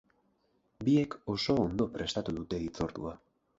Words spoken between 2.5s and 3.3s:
hitzordua.